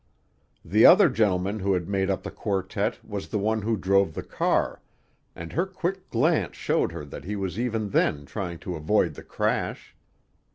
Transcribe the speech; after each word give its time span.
The 0.65 0.83
other 0.83 1.09
gentleman 1.09 1.59
who 1.59 1.73
had 1.73 1.87
made 1.87 2.09
up 2.09 2.23
the 2.23 2.31
quartet 2.31 2.97
was 3.07 3.27
the 3.27 3.37
one 3.37 3.61
who 3.61 3.77
drove 3.77 4.15
the 4.15 4.23
car, 4.23 4.81
and 5.35 5.53
her 5.53 5.67
quick 5.67 6.09
glance 6.09 6.55
showed 6.55 6.91
her 6.91 7.05
that 7.05 7.25
he 7.25 7.35
was 7.35 7.59
even 7.59 7.91
then 7.91 8.25
trying 8.25 8.57
to 8.65 8.75
avoid 8.75 9.13
the 9.13 9.21
crash. 9.21 9.95